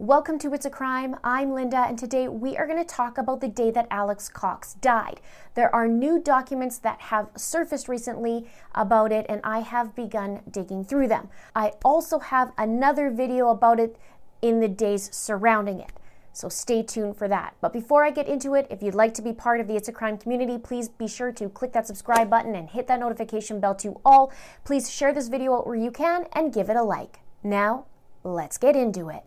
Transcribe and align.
Welcome 0.00 0.38
to 0.38 0.54
It's 0.54 0.64
a 0.64 0.70
Crime. 0.70 1.16
I'm 1.24 1.52
Linda, 1.52 1.78
and 1.78 1.98
today 1.98 2.28
we 2.28 2.56
are 2.56 2.68
going 2.68 2.78
to 2.78 2.84
talk 2.84 3.18
about 3.18 3.40
the 3.40 3.48
day 3.48 3.72
that 3.72 3.88
Alex 3.90 4.28
Cox 4.28 4.74
died. 4.74 5.20
There 5.54 5.74
are 5.74 5.88
new 5.88 6.22
documents 6.22 6.78
that 6.78 7.00
have 7.00 7.30
surfaced 7.36 7.88
recently 7.88 8.48
about 8.76 9.10
it, 9.10 9.26
and 9.28 9.40
I 9.42 9.58
have 9.58 9.96
begun 9.96 10.42
digging 10.48 10.84
through 10.84 11.08
them. 11.08 11.30
I 11.56 11.72
also 11.84 12.20
have 12.20 12.52
another 12.56 13.10
video 13.10 13.48
about 13.48 13.80
it 13.80 13.96
in 14.40 14.60
the 14.60 14.68
days 14.68 15.12
surrounding 15.12 15.80
it. 15.80 15.90
So 16.32 16.48
stay 16.48 16.84
tuned 16.84 17.16
for 17.16 17.26
that. 17.26 17.56
But 17.60 17.72
before 17.72 18.04
I 18.04 18.12
get 18.12 18.28
into 18.28 18.54
it, 18.54 18.68
if 18.70 18.84
you'd 18.84 18.94
like 18.94 19.14
to 19.14 19.22
be 19.22 19.32
part 19.32 19.58
of 19.58 19.66
the 19.66 19.74
It's 19.74 19.88
a 19.88 19.92
Crime 19.92 20.16
community, 20.16 20.58
please 20.58 20.88
be 20.88 21.08
sure 21.08 21.32
to 21.32 21.48
click 21.48 21.72
that 21.72 21.88
subscribe 21.88 22.30
button 22.30 22.54
and 22.54 22.70
hit 22.70 22.86
that 22.86 23.00
notification 23.00 23.58
bell 23.58 23.74
to 23.74 24.00
all. 24.04 24.32
Please 24.62 24.88
share 24.88 25.12
this 25.12 25.26
video 25.26 25.60
where 25.62 25.74
you 25.74 25.90
can 25.90 26.26
and 26.34 26.54
give 26.54 26.70
it 26.70 26.76
a 26.76 26.84
like. 26.84 27.18
Now, 27.42 27.86
let's 28.22 28.58
get 28.58 28.76
into 28.76 29.08
it. 29.08 29.24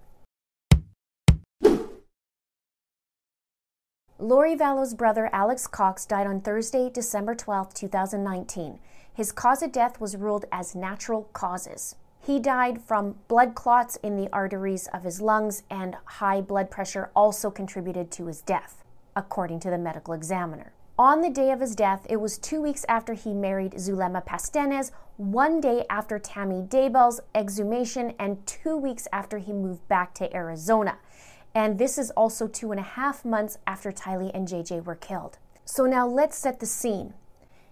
Lori 4.22 4.54
Vallow's 4.54 4.94
brother 4.94 5.32
Alex 5.34 5.66
Cox 5.66 6.06
died 6.06 6.28
on 6.28 6.42
Thursday, 6.42 6.92
December 6.92 7.34
12, 7.34 7.74
2019. 7.74 8.78
His 9.12 9.32
cause 9.32 9.64
of 9.64 9.72
death 9.72 10.00
was 10.00 10.16
ruled 10.16 10.46
as 10.52 10.76
natural 10.76 11.24
causes. 11.34 11.96
He 12.20 12.40
died 12.40 12.84
from 12.84 13.16
blood 13.28 13.56
clots 13.56 13.96
in 14.04 14.18
the 14.18 14.30
arteries 14.32 14.86
of 14.94 15.02
his 15.02 15.22
lungs, 15.22 15.64
and 15.72 15.98
high 16.06 16.40
blood 16.40 16.70
pressure 16.70 17.10
also 17.16 17.50
contributed 17.50 18.12
to 18.12 18.28
his 18.28 18.42
death, 18.42 18.84
according 19.16 19.60
to 19.62 19.72
the 19.72 19.80
medical 19.80 20.14
examiner. 20.14 20.72
On 21.00 21.22
the 21.22 21.32
day 21.32 21.50
of 21.50 21.60
his 21.60 21.76
death, 21.76 22.06
it 22.08 22.22
was 22.22 22.38
two 22.38 22.62
weeks 22.62 22.86
after 22.88 23.14
he 23.14 23.34
married 23.34 23.80
Zulema 23.80 24.22
Pastenes, 24.22 24.92
one 25.18 25.60
day 25.60 25.84
after 25.90 26.20
Tammy 26.20 26.62
Daybell's 26.62 27.22
exhumation, 27.34 28.14
and 28.20 28.46
two 28.46 28.78
weeks 28.78 29.08
after 29.12 29.40
he 29.40 29.52
moved 29.52 29.88
back 29.88 30.14
to 30.14 30.32
Arizona. 30.36 31.00
And 31.54 31.78
this 31.78 31.98
is 31.98 32.12
also 32.12 32.48
two 32.48 32.72
and 32.72 32.80
a 32.80 32.84
half 32.84 33.26
months 33.26 33.58
after 33.68 33.92
Tylee 33.92 34.32
and 34.34 34.48
JJ 34.48 34.86
were 34.86 34.96
killed. 34.96 35.38
So 35.66 35.86
now 35.86 36.08
let's 36.08 36.38
set 36.38 36.60
the 36.60 36.66
scene. 36.66 37.14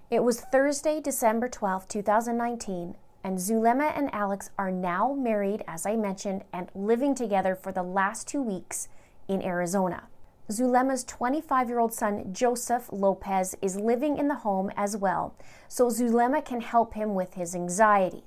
It 0.09 0.23
was 0.23 0.41
Thursday, 0.41 0.99
December 0.99 1.47
12, 1.47 1.88
2019, 1.88 2.95
and 3.23 3.38
Zulema 3.38 3.95
and 3.95 4.13
Alex 4.13 4.50
are 4.57 4.72
now 4.72 5.13
married, 5.13 5.63
as 5.67 5.85
I 5.85 5.95
mentioned, 5.95 6.44
and 6.51 6.69
living 6.73 7.13
together 7.13 7.56
for 7.56 7.72
the 7.72 7.84
last 7.84 8.28
two 8.28 8.41
weeks 8.41 8.88
in 9.28 9.41
Arizona. 9.44 10.07
Zulema's 10.51 11.03
25 11.03 11.69
year 11.69 11.79
old 11.79 11.94
son, 11.94 12.34
Joseph 12.34 12.90
Lopez, 12.91 13.56
is 13.61 13.75
living 13.75 14.17
in 14.17 14.28
the 14.28 14.35
home 14.35 14.72
as 14.75 14.97
well, 14.97 15.35
so 15.67 15.90
Zulema 15.90 16.44
can 16.44 16.61
help 16.61 16.96
him 16.96 17.13
with 17.13 17.35
his 17.35 17.53
anxiety. 17.53 18.23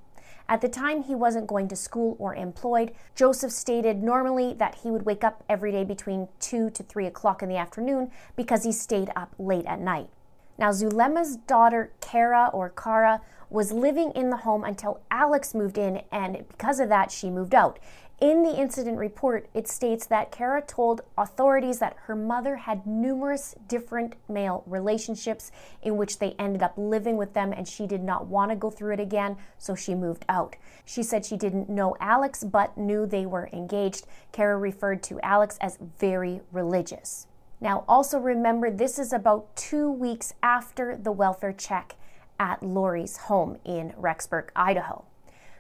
At 0.48 0.60
the 0.60 0.68
time, 0.68 1.02
he 1.02 1.14
wasn't 1.14 1.46
going 1.46 1.68
to 1.68 1.76
school 1.76 2.16
or 2.18 2.34
employed. 2.34 2.92
Joseph 3.14 3.52
stated 3.52 4.02
normally 4.02 4.54
that 4.54 4.76
he 4.76 4.90
would 4.90 5.06
wake 5.06 5.24
up 5.24 5.44
every 5.48 5.72
day 5.72 5.84
between 5.84 6.28
2 6.40 6.70
to 6.70 6.82
3 6.82 7.06
o'clock 7.06 7.42
in 7.42 7.48
the 7.48 7.56
afternoon 7.56 8.10
because 8.36 8.64
he 8.64 8.72
stayed 8.72 9.10
up 9.16 9.34
late 9.38 9.66
at 9.66 9.80
night. 9.80 10.08
Now, 10.62 10.70
Zulema's 10.70 11.38
daughter, 11.38 11.90
Kara 12.00 12.48
or 12.52 12.70
Kara, 12.70 13.20
was 13.50 13.72
living 13.72 14.12
in 14.12 14.30
the 14.30 14.36
home 14.36 14.62
until 14.62 15.00
Alex 15.10 15.56
moved 15.56 15.76
in, 15.76 16.02
and 16.12 16.46
because 16.46 16.78
of 16.78 16.88
that, 16.88 17.10
she 17.10 17.30
moved 17.30 17.52
out. 17.52 17.80
In 18.20 18.44
the 18.44 18.56
incident 18.56 18.96
report, 18.96 19.48
it 19.54 19.66
states 19.66 20.06
that 20.06 20.30
Kara 20.30 20.62
told 20.62 21.00
authorities 21.18 21.80
that 21.80 21.96
her 22.02 22.14
mother 22.14 22.54
had 22.54 22.86
numerous 22.86 23.56
different 23.66 24.14
male 24.28 24.62
relationships 24.68 25.50
in 25.82 25.96
which 25.96 26.20
they 26.20 26.36
ended 26.38 26.62
up 26.62 26.74
living 26.76 27.16
with 27.16 27.34
them 27.34 27.52
and 27.52 27.66
she 27.66 27.88
did 27.88 28.04
not 28.04 28.26
want 28.26 28.52
to 28.52 28.56
go 28.56 28.70
through 28.70 28.92
it 28.92 29.00
again, 29.00 29.38
so 29.58 29.74
she 29.74 29.96
moved 29.96 30.24
out. 30.28 30.54
She 30.84 31.02
said 31.02 31.26
she 31.26 31.36
didn't 31.36 31.70
know 31.70 31.96
Alex 31.98 32.44
but 32.44 32.78
knew 32.78 33.04
they 33.04 33.26
were 33.26 33.50
engaged. 33.52 34.06
Kara 34.30 34.56
referred 34.56 35.02
to 35.02 35.18
Alex 35.22 35.58
as 35.60 35.78
very 35.98 36.40
religious. 36.52 37.26
Now, 37.62 37.84
also 37.86 38.18
remember, 38.18 38.72
this 38.72 38.98
is 38.98 39.12
about 39.12 39.54
two 39.54 39.88
weeks 39.88 40.34
after 40.42 40.96
the 40.96 41.12
welfare 41.12 41.52
check 41.52 41.94
at 42.40 42.60
Lori's 42.60 43.16
home 43.16 43.56
in 43.64 43.90
Rexburg, 43.90 44.48
Idaho. 44.56 45.04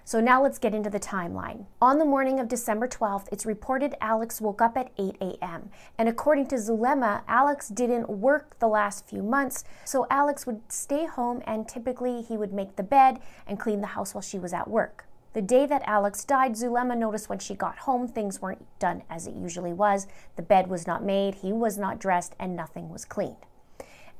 So 0.02 0.20
now 0.20 0.42
let's 0.42 0.58
get 0.58 0.74
into 0.74 0.90
the 0.90 0.98
timeline. 0.98 1.66
On 1.80 1.98
the 1.98 2.04
morning 2.04 2.40
of 2.40 2.48
December 2.48 2.88
12th, 2.88 3.28
it's 3.30 3.46
reported 3.46 3.94
Alex 4.00 4.40
woke 4.40 4.60
up 4.60 4.76
at 4.76 4.90
8 4.98 5.16
a.m. 5.20 5.70
And 5.96 6.08
according 6.08 6.48
to 6.48 6.56
Zulema, 6.56 7.22
Alex 7.28 7.68
didn't 7.68 8.10
work 8.10 8.58
the 8.58 8.66
last 8.66 9.08
few 9.08 9.22
months, 9.22 9.62
so 9.84 10.08
Alex 10.10 10.44
would 10.44 10.60
stay 10.72 11.06
home 11.06 11.40
and 11.46 11.68
typically 11.68 12.20
he 12.20 12.36
would 12.36 12.52
make 12.52 12.74
the 12.74 12.82
bed 12.82 13.20
and 13.46 13.60
clean 13.60 13.80
the 13.80 13.86
house 13.86 14.12
while 14.12 14.22
she 14.22 14.40
was 14.40 14.52
at 14.52 14.68
work. 14.68 15.06
The 15.32 15.42
day 15.42 15.64
that 15.64 15.82
Alex 15.86 16.24
died, 16.24 16.56
Zulema 16.56 16.94
noticed 16.94 17.30
when 17.30 17.38
she 17.38 17.54
got 17.54 17.78
home 17.78 18.06
things 18.06 18.42
weren't 18.42 18.66
done 18.78 19.02
as 19.08 19.26
it 19.26 19.34
usually 19.34 19.72
was. 19.72 20.06
The 20.36 20.42
bed 20.42 20.68
was 20.68 20.86
not 20.86 21.02
made, 21.02 21.36
he 21.36 21.52
was 21.52 21.78
not 21.78 21.98
dressed, 21.98 22.34
and 22.38 22.54
nothing 22.54 22.90
was 22.90 23.06
cleaned. 23.06 23.36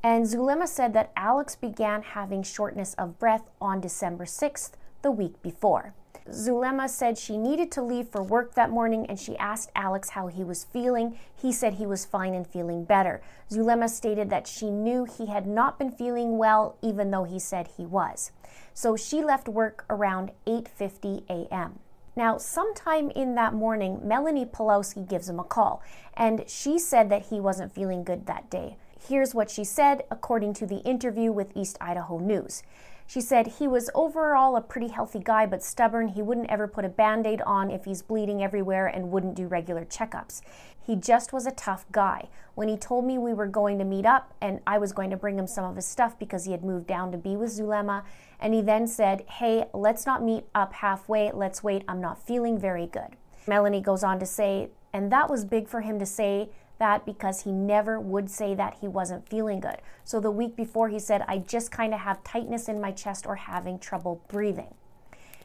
And 0.01 0.25
Zulema 0.25 0.67
said 0.67 0.93
that 0.93 1.11
Alex 1.15 1.55
began 1.55 2.01
having 2.01 2.41
shortness 2.41 2.95
of 2.95 3.19
breath 3.19 3.49
on 3.61 3.79
December 3.79 4.25
6th, 4.25 4.71
the 5.03 5.11
week 5.11 5.41
before. 5.43 5.93
Zulema 6.31 6.87
said 6.87 7.17
she 7.17 7.37
needed 7.37 7.71
to 7.73 7.81
leave 7.81 8.07
for 8.07 8.23
work 8.23 8.55
that 8.55 8.69
morning 8.69 9.05
and 9.07 9.19
she 9.19 9.37
asked 9.37 9.71
Alex 9.75 10.09
how 10.09 10.27
he 10.27 10.43
was 10.43 10.63
feeling. 10.63 11.19
He 11.35 11.51
said 11.51 11.73
he 11.73 11.85
was 11.85 12.05
fine 12.05 12.33
and 12.33 12.47
feeling 12.47 12.85
better. 12.85 13.21
Zulema 13.49 13.89
stated 13.89 14.29
that 14.29 14.47
she 14.47 14.69
knew 14.69 15.05
he 15.05 15.25
had 15.25 15.45
not 15.45 15.77
been 15.77 15.91
feeling 15.91 16.37
well 16.37 16.77
even 16.81 17.11
though 17.11 17.25
he 17.25 17.39
said 17.39 17.69
he 17.75 17.85
was. 17.85 18.31
So 18.73 18.95
she 18.95 19.23
left 19.23 19.49
work 19.49 19.85
around 19.89 20.31
8:50 20.47 21.23
a.m. 21.29 21.79
Now, 22.15 22.37
sometime 22.37 23.09
in 23.09 23.35
that 23.35 23.53
morning, 23.53 23.99
Melanie 24.03 24.45
Pawlowski 24.45 25.07
gives 25.07 25.27
him 25.27 25.39
a 25.39 25.43
call 25.43 25.81
and 26.15 26.45
she 26.47 26.79
said 26.79 27.09
that 27.09 27.27
he 27.27 27.39
wasn't 27.39 27.73
feeling 27.73 28.03
good 28.03 28.27
that 28.27 28.49
day. 28.49 28.77
Here's 29.07 29.35
what 29.35 29.51
she 29.51 29.65
said 29.65 30.03
according 30.09 30.53
to 30.55 30.65
the 30.65 30.77
interview 30.77 31.31
with 31.33 31.51
East 31.55 31.77
Idaho 31.81 32.19
News. 32.19 32.63
She 33.05 33.21
said 33.21 33.47
he 33.47 33.67
was 33.67 33.89
overall 33.93 34.55
a 34.55 34.61
pretty 34.61 34.87
healthy 34.87 35.19
guy, 35.19 35.45
but 35.45 35.63
stubborn. 35.63 36.09
He 36.09 36.21
wouldn't 36.21 36.49
ever 36.49 36.67
put 36.67 36.85
a 36.85 36.89
band 36.89 37.27
aid 37.27 37.41
on 37.41 37.69
if 37.69 37.85
he's 37.85 38.01
bleeding 38.01 38.43
everywhere 38.43 38.87
and 38.87 39.11
wouldn't 39.11 39.35
do 39.35 39.47
regular 39.47 39.85
checkups. 39.85 40.41
He 40.85 40.95
just 40.95 41.31
was 41.31 41.45
a 41.45 41.51
tough 41.51 41.85
guy. 41.91 42.29
When 42.55 42.67
he 42.67 42.77
told 42.77 43.05
me 43.05 43.17
we 43.17 43.33
were 43.33 43.47
going 43.47 43.79
to 43.79 43.85
meet 43.85 44.05
up 44.05 44.33
and 44.41 44.59
I 44.67 44.77
was 44.77 44.91
going 44.91 45.09
to 45.11 45.17
bring 45.17 45.37
him 45.37 45.47
some 45.47 45.65
of 45.65 45.75
his 45.75 45.85
stuff 45.85 46.17
because 46.19 46.45
he 46.45 46.51
had 46.51 46.63
moved 46.63 46.87
down 46.87 47.11
to 47.11 47.17
be 47.17 47.35
with 47.35 47.51
Zulema, 47.51 48.03
and 48.39 48.53
he 48.53 48.61
then 48.61 48.87
said, 48.87 49.23
Hey, 49.29 49.65
let's 49.73 50.05
not 50.05 50.23
meet 50.23 50.45
up 50.53 50.73
halfway. 50.73 51.31
Let's 51.31 51.63
wait. 51.63 51.83
I'm 51.87 52.01
not 52.01 52.25
feeling 52.25 52.59
very 52.59 52.87
good. 52.87 53.15
Melanie 53.47 53.81
goes 53.81 54.03
on 54.03 54.19
to 54.19 54.25
say, 54.25 54.69
and 54.93 55.11
that 55.11 55.29
was 55.29 55.45
big 55.45 55.67
for 55.67 55.81
him 55.81 55.99
to 55.99 56.05
say 56.05 56.49
that 56.83 57.05
because 57.05 57.43
he 57.43 57.51
never 57.53 57.97
would 57.97 58.29
say 58.29 58.53
that 58.53 58.75
he 58.81 58.89
wasn't 58.89 59.29
feeling 59.29 59.61
good. 59.61 59.77
So 60.03 60.19
the 60.19 60.29
week 60.29 60.57
before, 60.57 60.89
he 60.89 60.99
said, 60.99 61.23
I 61.29 61.37
just 61.37 61.71
kind 61.71 61.93
of 61.93 62.01
have 62.01 62.21
tightness 62.25 62.67
in 62.67 62.81
my 62.81 62.91
chest 62.91 63.25
or 63.25 63.37
having 63.37 63.79
trouble 63.79 64.21
breathing. 64.27 64.73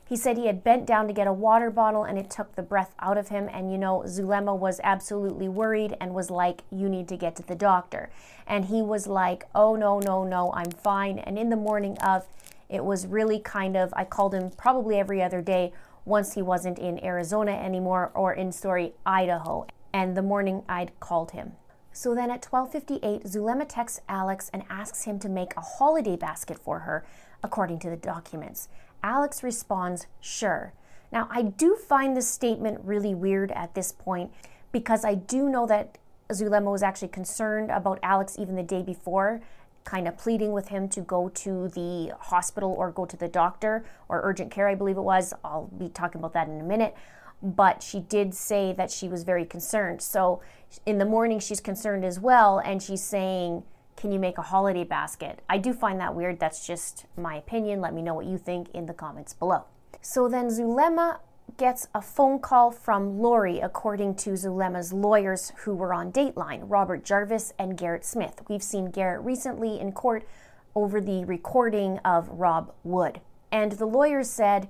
He 0.04 0.16
said 0.16 0.36
he 0.36 0.48
had 0.48 0.64
bent 0.64 0.84
down 0.84 1.06
to 1.06 1.12
get 1.12 1.28
a 1.28 1.32
water 1.32 1.70
bottle 1.70 2.02
and 2.02 2.18
it 2.18 2.28
took 2.28 2.56
the 2.56 2.62
breath 2.62 2.92
out 2.98 3.16
of 3.16 3.28
him. 3.28 3.48
And 3.52 3.70
you 3.70 3.78
know, 3.78 4.02
Zulema 4.08 4.52
was 4.52 4.80
absolutely 4.82 5.48
worried 5.48 5.96
and 6.00 6.12
was 6.12 6.28
like, 6.28 6.62
You 6.72 6.88
need 6.88 7.06
to 7.06 7.16
get 7.16 7.36
to 7.36 7.44
the 7.44 7.54
doctor. 7.54 8.10
And 8.44 8.64
he 8.64 8.82
was 8.82 9.06
like, 9.06 9.44
Oh, 9.54 9.76
no, 9.76 10.00
no, 10.00 10.24
no, 10.24 10.52
I'm 10.54 10.72
fine. 10.72 11.20
And 11.20 11.38
in 11.38 11.50
the 11.50 11.56
morning 11.56 11.96
of, 11.98 12.26
it 12.68 12.84
was 12.84 13.06
really 13.06 13.38
kind 13.38 13.76
of, 13.76 13.94
I 13.94 14.04
called 14.04 14.34
him 14.34 14.50
probably 14.50 14.98
every 14.98 15.22
other 15.22 15.40
day 15.40 15.72
once 16.04 16.32
he 16.34 16.42
wasn't 16.42 16.80
in 16.80 17.04
Arizona 17.04 17.52
anymore 17.52 18.10
or 18.12 18.32
in, 18.32 18.50
sorry, 18.50 18.94
Idaho. 19.06 19.68
And 19.92 20.16
the 20.16 20.22
morning 20.22 20.62
I'd 20.68 20.98
called 21.00 21.32
him. 21.32 21.52
So 21.92 22.14
then 22.14 22.30
at 22.30 22.42
12:58, 22.42 23.24
Zulema 23.24 23.66
texts 23.66 24.00
Alex 24.08 24.50
and 24.52 24.62
asks 24.70 25.04
him 25.04 25.18
to 25.20 25.28
make 25.28 25.56
a 25.56 25.60
holiday 25.60 26.16
basket 26.16 26.58
for 26.58 26.80
her, 26.80 27.04
according 27.42 27.78
to 27.80 27.90
the 27.90 27.96
documents. 27.96 28.68
Alex 29.02 29.42
responds, 29.42 30.06
"Sure." 30.20 30.72
Now, 31.10 31.28
I 31.30 31.42
do 31.42 31.74
find 31.76 32.16
this 32.16 32.28
statement 32.28 32.80
really 32.84 33.14
weird 33.14 33.50
at 33.52 33.74
this 33.74 33.92
point 33.92 34.32
because 34.72 35.04
I 35.04 35.14
do 35.14 35.48
know 35.48 35.66
that 35.66 35.98
Zulema 36.30 36.70
was 36.70 36.82
actually 36.82 37.08
concerned 37.08 37.70
about 37.70 37.98
Alex 38.02 38.38
even 38.38 38.54
the 38.54 38.62
day 38.62 38.82
before, 38.82 39.40
kind 39.84 40.06
of 40.06 40.18
pleading 40.18 40.52
with 40.52 40.68
him 40.68 40.86
to 40.90 41.00
go 41.00 41.30
to 41.30 41.68
the 41.68 42.12
hospital 42.20 42.74
or 42.76 42.90
go 42.90 43.06
to 43.06 43.16
the 43.16 43.28
doctor 43.28 43.84
or 44.08 44.20
urgent 44.22 44.50
care, 44.50 44.68
I 44.68 44.74
believe 44.74 44.98
it 44.98 45.02
was. 45.02 45.32
I'll 45.42 45.70
be 45.78 45.88
talking 45.88 46.20
about 46.20 46.34
that 46.34 46.48
in 46.48 46.60
a 46.60 46.64
minute. 46.64 46.94
But 47.42 47.82
she 47.82 48.00
did 48.00 48.34
say 48.34 48.72
that 48.72 48.90
she 48.90 49.08
was 49.08 49.22
very 49.22 49.44
concerned. 49.44 50.02
So 50.02 50.40
in 50.84 50.98
the 50.98 51.04
morning, 51.04 51.38
she's 51.38 51.60
concerned 51.60 52.04
as 52.04 52.18
well, 52.18 52.58
and 52.58 52.82
she's 52.82 53.02
saying, 53.02 53.62
Can 53.96 54.12
you 54.12 54.18
make 54.18 54.38
a 54.38 54.42
holiday 54.42 54.84
basket? 54.84 55.40
I 55.48 55.58
do 55.58 55.72
find 55.72 56.00
that 56.00 56.14
weird. 56.14 56.40
That's 56.40 56.66
just 56.66 57.06
my 57.16 57.36
opinion. 57.36 57.80
Let 57.80 57.94
me 57.94 58.02
know 58.02 58.14
what 58.14 58.26
you 58.26 58.38
think 58.38 58.70
in 58.74 58.86
the 58.86 58.94
comments 58.94 59.34
below. 59.34 59.64
So 60.00 60.28
then 60.28 60.48
Zulema 60.48 61.20
gets 61.56 61.88
a 61.94 62.02
phone 62.02 62.38
call 62.38 62.70
from 62.70 63.18
Lori, 63.18 63.58
according 63.60 64.14
to 64.16 64.30
Zulema's 64.30 64.92
lawyers 64.92 65.52
who 65.58 65.74
were 65.74 65.92
on 65.92 66.12
Dateline, 66.12 66.62
Robert 66.64 67.04
Jarvis 67.04 67.52
and 67.58 67.76
Garrett 67.76 68.04
Smith. 68.04 68.42
We've 68.48 68.62
seen 68.62 68.90
Garrett 68.90 69.24
recently 69.24 69.80
in 69.80 69.92
court 69.92 70.26
over 70.74 71.00
the 71.00 71.24
recording 71.24 71.98
of 72.04 72.28
Rob 72.28 72.72
Wood. 72.84 73.20
And 73.50 73.72
the 73.72 73.86
lawyers 73.86 74.30
said, 74.30 74.68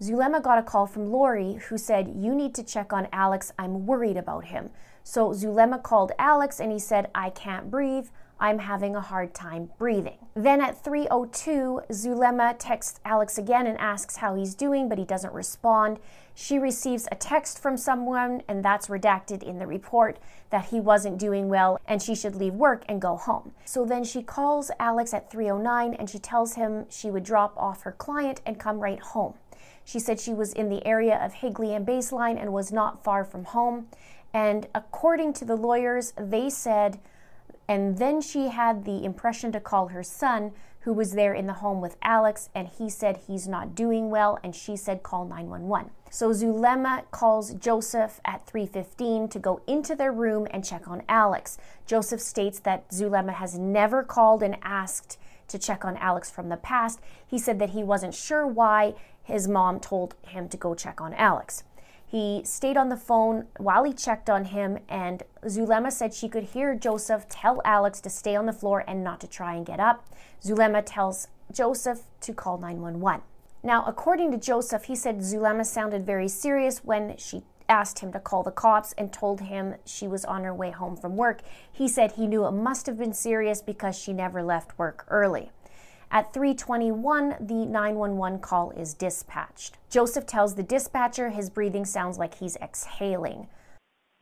Zulema 0.00 0.40
got 0.40 0.58
a 0.58 0.62
call 0.62 0.86
from 0.86 1.10
Lori 1.10 1.54
who 1.54 1.76
said, 1.76 2.14
You 2.16 2.32
need 2.32 2.54
to 2.54 2.62
check 2.62 2.92
on 2.92 3.08
Alex. 3.12 3.52
I'm 3.58 3.84
worried 3.84 4.16
about 4.16 4.44
him. 4.44 4.70
So 5.02 5.32
Zulema 5.32 5.82
called 5.82 6.12
Alex 6.18 6.60
and 6.60 6.70
he 6.70 6.78
said, 6.78 7.10
I 7.14 7.30
can't 7.30 7.68
breathe. 7.68 8.06
I'm 8.38 8.60
having 8.60 8.94
a 8.94 9.00
hard 9.00 9.34
time 9.34 9.70
breathing. 9.78 10.18
Then 10.34 10.60
at 10.60 10.84
3:02, 10.84 11.90
Zulema 11.90 12.54
texts 12.56 13.00
Alex 13.04 13.36
again 13.36 13.66
and 13.66 13.76
asks 13.78 14.18
how 14.18 14.36
he's 14.36 14.54
doing, 14.54 14.88
but 14.88 14.98
he 14.98 15.04
doesn't 15.04 15.34
respond. 15.34 15.98
She 16.32 16.56
receives 16.60 17.08
a 17.10 17.16
text 17.16 17.58
from 17.58 17.76
someone 17.76 18.42
and 18.46 18.64
that's 18.64 18.86
redacted 18.86 19.42
in 19.42 19.58
the 19.58 19.66
report 19.66 20.20
that 20.50 20.66
he 20.66 20.78
wasn't 20.78 21.18
doing 21.18 21.48
well 21.48 21.80
and 21.88 22.00
she 22.00 22.14
should 22.14 22.36
leave 22.36 22.54
work 22.54 22.84
and 22.88 23.02
go 23.02 23.16
home. 23.16 23.50
So 23.64 23.84
then 23.84 24.04
she 24.04 24.22
calls 24.22 24.70
Alex 24.78 25.12
at 25.12 25.28
3:09 25.28 25.96
and 25.98 26.08
she 26.08 26.20
tells 26.20 26.54
him 26.54 26.86
she 26.88 27.10
would 27.10 27.24
drop 27.24 27.56
off 27.56 27.82
her 27.82 27.92
client 27.92 28.40
and 28.46 28.60
come 28.60 28.78
right 28.78 29.00
home. 29.00 29.34
She 29.88 29.98
said 29.98 30.20
she 30.20 30.34
was 30.34 30.52
in 30.52 30.68
the 30.68 30.86
area 30.86 31.16
of 31.16 31.32
Higley 31.32 31.74
and 31.74 31.86
Baseline 31.86 32.38
and 32.38 32.52
was 32.52 32.70
not 32.70 33.02
far 33.02 33.24
from 33.24 33.44
home. 33.44 33.88
And 34.34 34.68
according 34.74 35.32
to 35.34 35.46
the 35.46 35.56
lawyers, 35.56 36.12
they 36.18 36.50
said 36.50 37.00
and 37.68 37.98
then 37.98 38.20
she 38.20 38.48
had 38.48 38.84
the 38.84 39.04
impression 39.04 39.52
to 39.52 39.60
call 39.60 39.88
her 39.88 40.02
son, 40.02 40.52
who 40.80 40.92
was 40.92 41.12
there 41.12 41.34
in 41.34 41.46
the 41.46 41.54
home 41.54 41.82
with 41.82 41.96
Alex, 42.02 42.48
and 42.54 42.66
he 42.66 42.88
said 42.88 43.20
he's 43.26 43.46
not 43.46 43.74
doing 43.74 44.08
well, 44.08 44.38
and 44.42 44.56
she 44.56 44.74
said 44.74 45.02
call 45.02 45.26
911. 45.26 45.90
So 46.10 46.32
Zulema 46.32 47.04
calls 47.10 47.52
Joseph 47.54 48.20
at 48.24 48.46
3:15 48.46 49.28
to 49.28 49.38
go 49.38 49.60
into 49.66 49.94
their 49.94 50.12
room 50.12 50.46
and 50.50 50.64
check 50.64 50.88
on 50.88 51.02
Alex. 51.08 51.58
Joseph 51.84 52.20
states 52.20 52.58
that 52.60 52.90
Zulema 52.90 53.32
has 53.32 53.58
never 53.58 54.02
called 54.02 54.42
and 54.42 54.56
asked 54.62 55.18
to 55.48 55.58
check 55.58 55.84
on 55.84 55.96
Alex 55.96 56.30
from 56.30 56.48
the 56.48 56.56
past. 56.56 57.00
He 57.26 57.38
said 57.38 57.58
that 57.58 57.70
he 57.70 57.82
wasn't 57.82 58.14
sure 58.14 58.46
why 58.46 58.94
his 59.22 59.48
mom 59.48 59.80
told 59.80 60.14
him 60.22 60.48
to 60.48 60.56
go 60.56 60.74
check 60.74 61.00
on 61.00 61.12
Alex. 61.14 61.64
He 62.06 62.40
stayed 62.44 62.78
on 62.78 62.88
the 62.88 62.96
phone 62.96 63.48
while 63.58 63.84
he 63.84 63.92
checked 63.92 64.30
on 64.30 64.46
him, 64.46 64.78
and 64.88 65.22
Zulema 65.46 65.90
said 65.90 66.14
she 66.14 66.28
could 66.28 66.44
hear 66.44 66.74
Joseph 66.74 67.28
tell 67.28 67.60
Alex 67.66 68.00
to 68.00 68.08
stay 68.08 68.34
on 68.34 68.46
the 68.46 68.52
floor 68.52 68.82
and 68.88 69.04
not 69.04 69.20
to 69.20 69.26
try 69.26 69.54
and 69.54 69.66
get 69.66 69.78
up. 69.78 70.06
Zulema 70.42 70.80
tells 70.80 71.28
Joseph 71.52 72.04
to 72.22 72.32
call 72.32 72.56
911. 72.56 73.22
Now, 73.62 73.84
according 73.86 74.30
to 74.30 74.38
Joseph, 74.38 74.84
he 74.84 74.94
said 74.94 75.22
Zulema 75.22 75.66
sounded 75.66 76.06
very 76.06 76.28
serious 76.28 76.82
when 76.82 77.16
she 77.18 77.42
asked 77.68 78.00
him 78.00 78.12
to 78.12 78.20
call 78.20 78.42
the 78.42 78.50
cops 78.50 78.92
and 78.98 79.12
told 79.12 79.42
him 79.42 79.74
she 79.84 80.08
was 80.08 80.24
on 80.24 80.44
her 80.44 80.54
way 80.54 80.70
home 80.70 80.96
from 80.96 81.16
work. 81.16 81.42
He 81.70 81.88
said 81.88 82.12
he 82.12 82.26
knew 82.26 82.46
it 82.46 82.52
must 82.52 82.86
have 82.86 82.98
been 82.98 83.12
serious 83.12 83.62
because 83.62 83.98
she 83.98 84.12
never 84.12 84.42
left 84.42 84.78
work 84.78 85.04
early. 85.08 85.50
At 86.10 86.32
321, 86.32 87.36
the 87.40 87.66
911 87.66 88.38
call 88.40 88.70
is 88.70 88.94
dispatched. 88.94 89.76
Joseph 89.90 90.26
tells 90.26 90.54
the 90.54 90.62
dispatcher 90.62 91.28
his 91.28 91.50
breathing 91.50 91.84
sounds 91.84 92.16
like 92.16 92.36
he's 92.36 92.56
exhaling. 92.56 93.48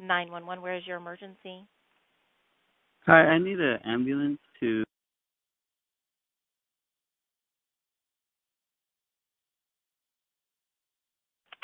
911, 0.01 0.63
where 0.63 0.75
is 0.75 0.87
your 0.87 0.97
emergency? 0.97 1.67
Hi, 3.07 3.21
I 3.21 3.39
need 3.39 3.61
an 3.61 3.79
ambulance 3.85 4.41
to. 4.59 4.83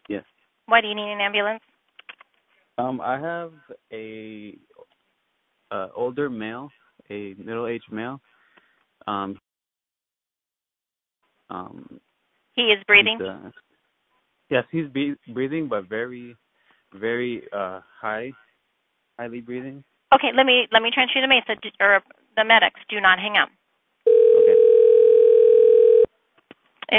Yes. 0.09 0.25
Why 0.67 0.81
do 0.81 0.87
you 0.87 0.95
need 0.95 1.13
an 1.13 1.21
ambulance? 1.21 1.63
Um, 2.79 3.01
I 3.01 3.19
have 3.19 3.53
a, 3.93 4.57
a 5.71 5.89
older 5.95 6.31
male, 6.31 6.71
a 7.11 7.35
middle-aged 7.35 7.93
male. 7.93 8.21
Um, 9.07 9.39
um, 11.51 12.01
he 12.55 12.63
is 12.63 12.83
breathing. 12.87 13.19
He's, 13.19 13.27
uh, 13.27 13.51
yes, 14.49 14.65
he's 14.71 14.89
be- 14.89 15.17
breathing, 15.33 15.69
but 15.69 15.89
very, 15.89 16.37
very 16.95 17.43
uh, 17.53 17.81
high, 18.01 18.33
highly 19.19 19.41
breathing. 19.41 19.85
Okay, 20.15 20.29
let 20.37 20.45
me 20.45 20.69
let 20.73 20.83
me 20.83 20.91
transfer 20.93 21.19
you 21.19 21.27
to 21.27 21.29
Mesa 21.29 21.61
or 21.81 22.01
the 22.37 22.45
medics. 22.45 22.81
Do 22.89 23.01
not 23.01 23.19
hang 23.19 23.37
up. 23.37 23.49
Okay. 24.07 24.57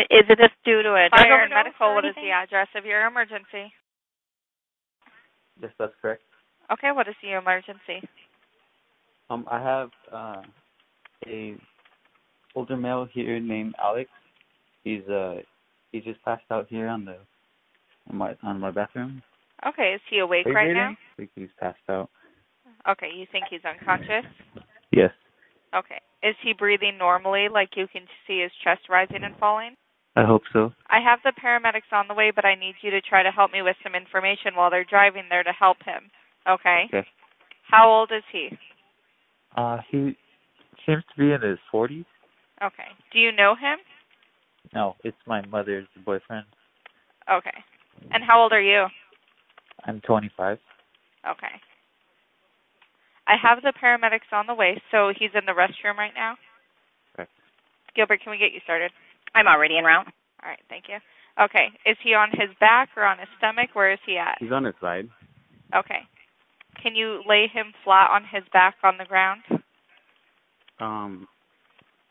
Is 0.10 0.26
it 0.30 0.38
this 0.42 0.50
due 0.66 0.82
to 0.82 0.90
a 0.90 1.10
fire 1.12 1.44
and 1.44 1.54
medical? 1.54 1.94
What 1.94 2.06
is 2.06 2.16
the 2.16 2.32
address 2.32 2.68
of 2.76 2.86
your 2.86 3.06
emergency? 3.06 3.72
Yes, 5.62 5.72
that's 5.80 5.94
correct. 6.02 6.24
Okay, 6.72 6.92
what 6.92 7.08
is 7.08 7.16
the 7.22 7.38
emergency? 7.38 8.08
Um, 9.30 9.46
I 9.50 9.62
have 9.62 9.90
uh, 10.12 10.42
a 11.28 11.56
older 12.56 12.78
male 12.78 13.08
here 13.12 13.40
named 13.40 13.76
Alex. 13.82 14.10
He's 14.84 15.04
uh 15.08 15.38
he 15.92 16.02
just 16.02 16.22
passed 16.24 16.44
out 16.52 16.68
here 16.70 16.88
on 16.88 17.06
the 17.06 17.18
on 18.10 18.18
my 18.18 18.36
on 18.44 18.60
my 18.60 18.72
bathroom. 18.72 19.22
Okay, 19.66 19.94
is 19.96 20.02
he 20.10 20.20
awake 20.20 20.46
right 20.46 20.74
now? 20.74 20.90
I 20.92 20.96
think 21.18 21.30
he's 21.36 21.50
passed 21.60 21.78
out. 21.90 22.10
Okay, 22.90 23.10
you 23.16 23.26
think 23.32 23.46
he's 23.50 23.64
unconscious? 23.64 24.26
Yes. 24.92 25.12
Okay. 25.76 26.00
Is 26.22 26.36
he 26.44 26.54
breathing 26.54 26.98
normally, 26.98 27.48
like 27.52 27.70
you 27.76 27.88
can 27.88 28.04
see 28.28 28.42
his 28.42 28.52
chest 28.64 28.82
rising 28.90 29.24
and 29.24 29.36
falling? 29.40 29.76
I 30.16 30.26
hope 30.26 30.44
so. 30.52 30.72
I 30.90 31.00
have 31.02 31.20
the 31.24 31.34
paramedics 31.44 31.92
on 31.92 32.08
the 32.08 32.14
way, 32.14 32.32
but 32.34 32.46
I 32.46 32.56
need 32.56 32.76
you 32.82 32.92
to 32.92 33.02
try 33.02 33.24
to 33.24 33.32
help 33.32 33.52
me 33.52 33.62
with 33.62 33.76
some 33.82 33.96
information 33.96 34.56
while 34.56 34.70
they're 34.70 34.86
driving 34.86 35.24
there 35.30 35.44
to 35.44 35.52
help 35.52 35.78
him. 35.84 36.12
Okay? 36.48 36.84
Okay. 36.88 37.08
How 37.70 37.90
old 37.90 38.12
is 38.16 38.24
he? 38.32 38.50
Uh, 39.58 39.78
he 39.90 40.16
seems 40.86 41.04
to 41.16 41.18
be 41.18 41.32
in 41.32 41.42
his 41.42 41.58
40s. 41.74 42.06
Okay. 42.64 42.90
Do 43.12 43.20
you 43.20 43.32
know 43.32 43.56
him? 43.56 43.80
No, 44.74 44.96
it's 45.04 45.18
my 45.26 45.44
mother's 45.46 45.88
boyfriend. 46.06 46.46
Okay. 47.32 47.64
And 48.12 48.24
how 48.24 48.42
old 48.42 48.52
are 48.52 48.62
you? 48.62 48.86
I'm 49.86 50.02
25. 50.02 50.58
Okay. 51.30 51.48
I 53.28 53.36
have 53.42 53.64
the 53.64 53.74
paramedics 53.82 54.32
on 54.32 54.48
the 54.48 54.54
way, 54.54 54.82
so 54.92 55.12
he's 55.18 55.32
in 55.34 55.46
the 55.46 55.54
restroom 55.54 55.98
right 55.98 56.12
now. 56.16 56.36
Correct. 57.16 57.32
Gilbert, 57.96 58.22
can 58.22 58.32
we 58.32 58.38
get 58.38 58.52
you 58.54 58.60
started? 58.64 58.92
I'm 59.36 59.48
already 59.48 59.78
en 59.78 59.84
route. 59.84 60.08
All 60.44 60.50
right, 60.50 60.60
thank 60.70 60.86
you. 60.88 60.98
Okay. 61.42 61.68
Is 61.86 61.98
he 62.04 62.14
on 62.14 62.30
his 62.32 62.50
back 62.60 62.90
or 62.96 63.04
on 63.04 63.18
his 63.18 63.28
stomach? 63.38 63.70
Where 63.74 63.92
is 63.92 64.00
he 64.06 64.18
at? 64.18 64.38
He's 64.40 64.52
on 64.52 64.66
his 64.66 64.76
side. 64.80 65.10
Okay. 65.76 66.02
Can 66.82 66.96
you 66.96 67.22
lay 67.28 67.48
him 67.52 67.74
flat 67.84 68.10
on 68.12 68.24
his 68.32 68.44
back 68.52 68.76
on 68.84 68.98
the 68.98 69.06
ground? 69.06 69.42
Um, 70.80 71.28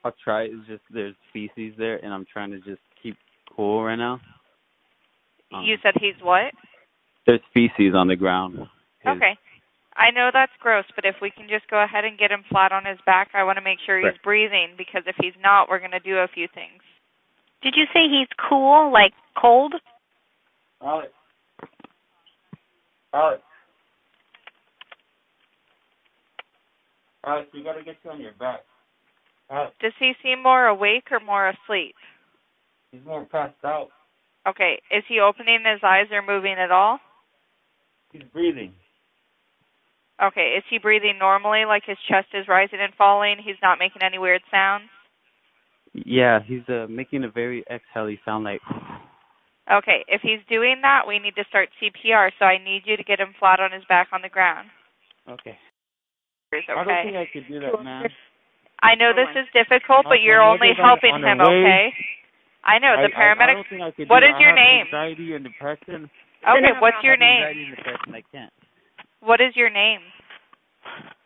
I'll 0.05 0.15
try. 0.25 0.45
It's 0.45 0.67
just 0.67 0.83
there's 0.91 1.15
feces 1.33 1.75
there, 1.79 2.03
and 2.03 2.13
I'm 2.13 2.27
trying 2.33 2.51
to 2.51 2.59
just 2.59 2.81
keep 3.03 3.17
cool 3.55 3.85
right 3.85 3.97
now. 3.97 4.21
Um, 5.53 5.65
you 5.65 5.77
said 5.83 5.95
he's 6.01 6.21
what? 6.23 6.53
There's 7.27 7.41
feces 7.55 7.95
on 7.95 8.09
the 8.09 8.17
ground. 8.17 8.59
His, 9.01 9.17
okay. 9.17 9.37
I 9.95 10.11
know 10.11 10.31
that's 10.33 10.53
gross, 10.59 10.85
but 10.97 11.05
if 11.05 11.17
we 11.21 11.31
can 11.31 11.49
just 11.49 11.69
go 11.69 11.83
ahead 11.83 12.05
and 12.05 12.19
get 12.19 12.33
him 12.33 12.45
flat 12.49 12.73
on 12.73 12.85
his 12.85 12.99
back, 13.05 13.31
I 13.35 13.45
want 13.45 13.59
to 13.59 13.63
make 13.65 13.79
sure 13.85 13.99
he's 13.99 14.07
Right. 14.07 14.23
breathing 14.23 14.75
because 14.79 15.03
if 15.07 15.17
he's 15.21 15.37
not, 15.43 15.69
we're 15.69 15.79
going 15.79 15.93
to 15.93 16.01
do 16.01 16.19
a 16.19 16.29
few 16.29 16.49
things. 16.49 16.83
Did 17.63 17.75
you 17.77 17.85
say 17.93 18.09
he's 18.09 18.29
cool, 18.49 18.93
like 18.93 19.13
cold? 19.41 19.75
Alex. 20.83 21.09
Alex. 23.15 23.43
Alex, 27.25 27.49
we 27.55 27.63
gotta 27.63 27.85
get 27.85 27.97
you 28.05 28.11
on 28.11 28.21
your 28.21 28.33
back. 28.33 28.61
Alex, 29.51 29.75
Does 29.81 29.93
he 29.99 30.13
seem 30.23 30.43
more 30.43 30.67
awake 30.67 31.05
or 31.11 31.21
more 31.21 31.49
asleep? 31.49 31.95
he's 32.91 33.05
more 33.05 33.25
passed 33.25 33.55
out. 33.65 33.89
Okay. 34.47 34.81
Is 34.91 35.05
he 35.09 35.21
opening 35.21 35.61
his 35.65 35.81
eyes 35.85 36.07
or 36.11 36.21
moving 36.21 36.57
at 36.59 36.71
all? 36.73 36.99
He's 38.13 38.23
breathing. 38.33 38.73
Okay, 40.23 40.55
is 40.57 40.63
he 40.71 40.79
breathing 40.79 41.19
normally, 41.19 41.65
like 41.65 41.83
his 41.85 41.97
chest 42.09 42.29
is 42.35 42.47
rising 42.47 42.79
and 42.81 42.93
falling? 42.95 43.37
He's 43.43 43.57
not 43.63 43.79
making 43.79 44.03
any 44.03 44.19
weird 44.19 44.43
sounds? 44.51 44.85
Yeah, 45.95 46.41
he's 46.45 46.67
uh, 46.69 46.87
making 46.89 47.25
a 47.25 47.31
very 47.31 47.65
exhale 47.71 48.15
sound 48.25 48.45
like. 48.45 48.61
Okay, 49.71 50.05
if 50.09 50.21
he's 50.23 50.41
doing 50.49 50.81
that, 50.83 51.07
we 51.07 51.19
need 51.19 51.37
to 51.37 51.45
start 51.49 51.69
CPR, 51.81 52.31
so 52.39 52.45
I 52.45 52.59
need 52.59 52.83
you 52.85 52.97
to 52.97 53.05
get 53.05 53.21
him 53.21 53.35
flat 53.39 53.61
on 53.61 53.73
his 53.73 53.85
back 53.89 54.09
on 54.13 54.23
the 54.23 54.29
ground. 54.29 54.69
Okay. 55.29 55.57
Okay. 56.53 56.65
I 56.69 56.85
don't 56.85 57.05
think 57.05 57.17
I 57.17 57.29
could 57.33 57.49
do 57.49 57.61
that, 57.61 57.83
man. 57.83 58.05
I 58.83 58.97
know 58.97 59.13
this 59.15 59.31
is 59.39 59.47
difficult, 59.55 60.05
but 60.05 60.21
you're 60.21 60.43
only 60.43 60.75
helping 60.77 61.15
him, 61.23 61.41
okay? 61.41 61.95
I 62.65 62.79
know 62.79 62.95
the 62.99 63.11
I, 63.15 63.33
I 63.33 63.91
could 63.95 64.09
What 64.09 64.23
is 64.23 64.35
your 64.39 64.55
name? 64.55 64.87
Anxiety 64.87 65.35
and 65.35 65.45
depression. 65.45 66.11
Okay, 66.43 66.75
what's 66.81 66.99
your 67.03 67.17
name? 67.17 67.43
Anxiety 67.43 67.63
and 67.63 67.77
depression. 67.77 68.15
I 68.15 68.23
can't. 68.31 68.53
What 69.21 69.41
is 69.41 69.55
your 69.55 69.71
name? 69.71 70.01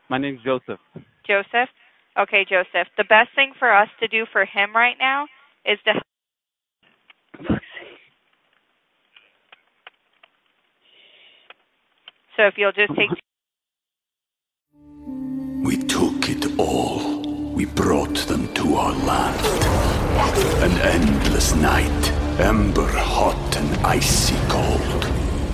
My 0.08 0.18
name's 0.18 0.40
Joseph. 0.44 0.80
Joseph? 1.26 1.68
Okay, 2.18 2.46
Joseph. 2.48 2.88
The 2.96 3.04
best 3.04 3.28
thing 3.34 3.52
for 3.58 3.70
us 3.70 3.88
to 4.00 4.08
do 4.08 4.24
for 4.32 4.44
him 4.46 4.74
right 4.74 4.96
now 4.98 5.26
is 5.66 5.78
to. 5.84 5.92
So 12.36 12.46
if 12.46 12.54
you'll 12.56 12.72
just 12.72 12.92
take 12.96 13.10
We 15.62 15.76
took 15.76 16.28
it 16.28 16.58
all. 16.58 17.22
We 17.52 17.66
brought 17.66 18.16
them 18.28 18.52
to 18.54 18.74
our 18.76 18.92
land. 18.92 19.46
An 20.62 20.72
endless 20.80 21.54
night, 21.54 22.10
ember 22.40 22.88
hot 22.88 23.56
and 23.56 23.86
icy 23.86 24.36
cold. 24.48 25.02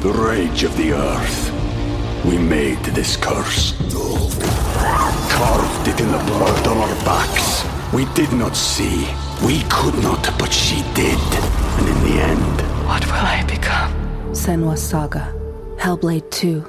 The 0.01 0.13
rage 0.13 0.63
of 0.63 0.77
the 0.77 0.93
earth. 0.93 2.25
We 2.25 2.39
made 2.39 2.85
this 2.85 3.17
curse. 3.17 3.73
Carved 5.43 5.89
it 5.89 6.01
in 6.01 6.11
the 6.13 6.19
blood 6.19 6.67
on 6.69 6.77
our 6.79 7.05
backs. 7.05 7.65
We 7.93 8.05
did 8.15 8.33
not 8.33 8.57
see. 8.57 9.09
We 9.45 9.63
could 9.69 9.95
not, 10.03 10.23
but 10.39 10.53
she 10.53 10.83
did. 10.95 11.19
And 11.79 11.89
in 11.89 11.99
the 12.05 12.23
end, 12.23 12.61
What 12.87 13.05
will 13.07 13.15
I 13.15 13.43
become? 13.49 13.93
Senua's 14.33 14.81
Saga. 14.83 15.35
Hellblade 15.79 16.31
2. 16.31 16.65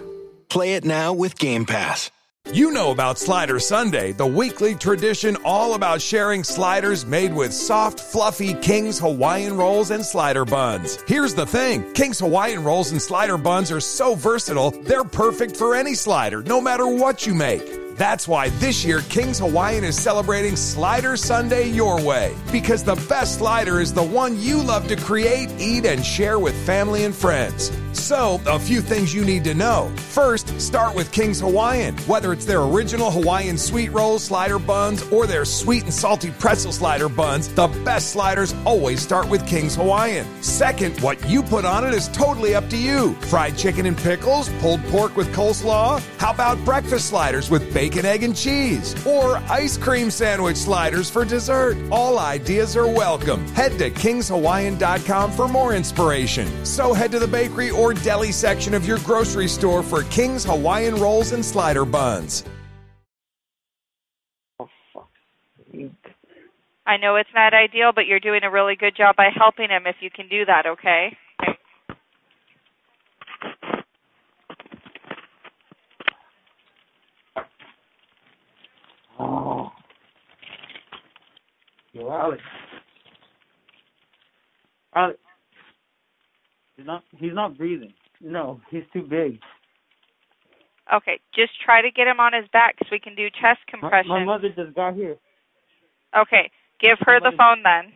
Play 0.50 0.74
it 0.74 0.86
now 0.86 1.14
with 1.14 1.38
Game 1.38 1.66
Pass. 1.66 2.10
You 2.52 2.72
know 2.72 2.90
about 2.92 3.20
Slider 3.20 3.60
Sunday, 3.60 4.12
the 4.12 4.26
weekly 4.26 4.74
tradition 4.76 5.38
all 5.46 5.76
about 5.76 6.02
sharing 6.02 6.44
sliders 6.44 7.06
made 7.06 7.34
with 7.34 7.54
soft, 7.54 8.00
fluffy 8.00 8.54
King's 8.56 9.00
Hawaiian 9.00 9.56
rolls 9.56 9.92
and 9.92 10.04
slider 10.04 10.46
buns. 10.46 10.98
Here's 11.08 11.36
the 11.36 11.46
thing 11.46 11.94
King's 11.94 12.20
Hawaiian 12.20 12.64
rolls 12.64 12.92
and 12.92 13.02
slider 13.02 13.38
buns 13.38 13.72
are 13.72 13.80
so 13.80 14.16
versatile, 14.16 14.72
they're 14.72 15.06
perfect 15.06 15.56
for 15.56 15.76
any 15.76 15.94
slider, 15.94 16.42
no 16.44 16.60
matter 16.60 16.88
what 16.88 17.26
you 17.28 17.34
make. 17.36 17.83
That's 17.96 18.28
why 18.28 18.50
this 18.50 18.84
year 18.84 19.02
King's 19.10 19.40
Hawaiian 19.40 19.84
is 19.84 19.96
celebrating 20.02 20.56
Slider 20.56 21.16
Sunday 21.16 21.70
your 21.70 22.02
way. 22.04 22.36
Because 22.52 22.84
the 22.84 22.96
best 23.08 23.38
slider 23.38 23.80
is 23.80 23.94
the 23.94 24.04
one 24.04 24.40
you 24.40 24.62
love 24.62 24.88
to 24.88 24.96
create, 24.96 25.50
eat, 25.60 25.86
and 25.86 26.04
share 26.04 26.40
with 26.40 26.56
family 26.66 27.06
and 27.06 27.14
friends. 27.14 27.72
So, 27.94 28.42
a 28.48 28.60
few 28.60 28.82
things 28.82 29.14
you 29.14 29.24
need 29.24 29.44
to 29.46 29.54
know. 29.54 29.92
First, 29.96 30.60
start 30.60 30.96
with 30.96 31.12
King's 31.12 31.40
Hawaiian. 31.40 31.96
Whether 32.00 32.34
it's 32.34 32.44
their 32.44 32.62
original 32.62 33.12
Hawaiian 33.12 33.58
sweet 33.58 33.92
roll 33.92 34.20
slider 34.20 34.60
buns 34.60 35.04
or 35.12 35.28
their 35.28 35.46
sweet 35.46 35.84
and 35.84 35.94
salty 35.94 36.32
pretzel 36.32 36.72
slider 36.72 37.08
buns, 37.08 37.48
the 37.50 37.68
best 37.86 38.10
sliders 38.12 38.54
always 38.66 39.02
start 39.02 39.30
with 39.30 39.46
King's 39.48 39.76
Hawaiian. 39.76 40.26
Second, 40.44 41.00
what 41.02 41.24
you 41.30 41.44
put 41.44 41.66
on 41.66 41.86
it 41.86 41.94
is 41.94 42.10
totally 42.10 42.56
up 42.56 42.68
to 42.72 42.78
you. 42.78 43.14
Fried 43.30 43.58
chicken 43.58 43.86
and 43.86 43.98
pickles, 43.98 44.50
pulled 44.60 44.84
pork 44.86 45.16
with 45.16 45.34
coleslaw. 45.34 46.02
How 46.18 46.32
about 46.34 46.58
breakfast 46.66 47.08
sliders 47.08 47.50
with 47.52 47.74
bacon, 47.74 47.83
egg, 48.06 48.24
and 48.24 48.36
cheese? 48.36 48.96
Or 49.06 49.38
ice 49.50 49.78
cream 49.78 50.10
sandwich 50.10 50.58
sliders 50.58 51.10
for 51.10 51.26
dessert? 51.26 51.78
All 51.92 52.20
ideas 52.20 52.78
are 52.78 52.88
welcome. 52.88 53.46
Head 53.50 53.78
to 53.80 53.90
kingshawaiian.com 53.90 55.32
for 55.32 55.48
more 55.48 55.74
inspiration. 55.74 56.48
So 56.66 56.94
head 56.94 57.12
to 57.12 57.20
the 57.20 57.28
bakery 57.28 57.72
or 57.72 57.94
deli 57.94 58.32
section 58.32 58.74
of 58.74 58.88
your 58.88 59.00
grocery 59.00 59.48
store 59.48 59.84
for 59.84 60.04
King's 60.04 60.46
Hawaiian 60.46 60.96
rolls 60.96 61.32
and 61.34 61.44
slider 61.44 61.86
buns. 61.86 62.44
Oh, 64.60 64.70
I 66.86 66.98
know 66.98 67.16
it's 67.16 67.30
not 67.34 67.54
ideal, 67.54 67.92
but 67.94 68.08
you're 68.08 68.20
doing 68.20 68.44
a 68.44 68.52
really 68.52 68.76
good 68.76 68.96
job 68.96 69.16
by 69.16 69.30
helping 69.36 69.70
him 69.70 69.84
if 69.88 69.96
you 70.02 70.10
can 70.10 70.28
do 70.28 70.46
that, 70.46 70.66
okay? 70.66 71.18
Oh. 79.24 79.72
Yo, 81.94 82.10
Alex. 82.12 82.42
Alex. 84.96 85.20
He's 86.76 86.86
not. 86.86 87.04
He's 87.18 87.34
not 87.34 87.58
breathing. 87.58 87.94
No, 88.22 88.60
he's 88.70 88.84
too 88.94 89.04
big. 89.04 89.40
Okay, 90.94 91.20
just 91.34 91.52
try 91.64 91.82
to 91.82 91.90
get 91.92 92.08
him 92.08 92.20
on 92.20 92.34
his 92.34 92.46
back 92.52 92.76
so 92.80 92.88
we 92.92 93.00
can 93.00 93.16
do 93.16 93.30
chest 93.30 93.60
My, 93.68 93.80
compression. 93.80 94.10
my 94.10 94.24
mother 94.24 94.50
just 94.50 94.76
got 94.76 94.96
here. 94.96 95.16
Okay, 96.18 96.50
give 96.82 96.98
her 97.02 97.20
the 97.20 97.32
Somebody- 97.32 97.38
phone 97.38 97.64
then. 97.64 97.94